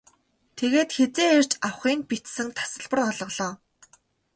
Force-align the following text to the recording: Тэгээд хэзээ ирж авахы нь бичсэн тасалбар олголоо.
Тэгээд 0.57 0.89
хэзээ 0.97 1.29
ирж 1.37 1.51
авахы 1.67 1.91
нь 1.97 2.05
бичсэн 2.09 2.47
тасалбар 2.57 2.99
олголоо. 3.09 3.53